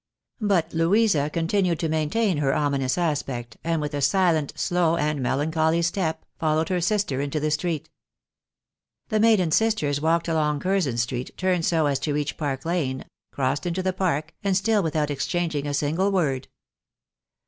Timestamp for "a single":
15.67-16.11